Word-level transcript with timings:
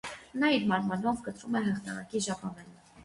Նա 0.43 0.47
իր 0.53 0.63
մարմնով 0.71 1.21
կտրում 1.27 1.59
է 1.59 1.63
հաղթանակի 1.67 2.23
ժապավենը։ 2.29 2.89